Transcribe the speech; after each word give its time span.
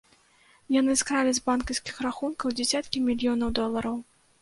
Яны 0.75 0.95
скралі 1.01 1.31
з 1.39 1.45
банкаўскіх 1.51 2.01
рахункаў 2.09 2.57
дзясяткі 2.59 3.07
мільёнаў 3.07 3.49
долараў. 3.65 3.97